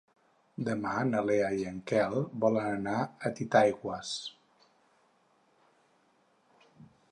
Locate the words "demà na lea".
0.69-1.51